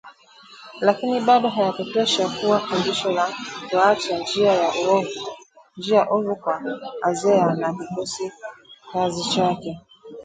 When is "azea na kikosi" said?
7.01-8.31